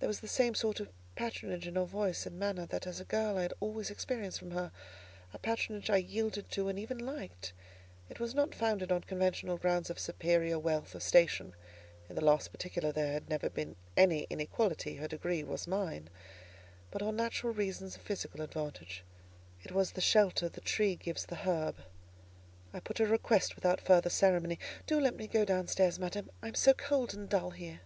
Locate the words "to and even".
6.50-6.98